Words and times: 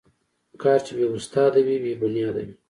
کار 0.61 0.79
چې 0.85 0.91
بې 0.97 1.05
استاد 1.15 1.53
وي، 1.65 1.77
بې 1.83 1.93
بنیاد 2.01 2.35
وي. 2.45 2.53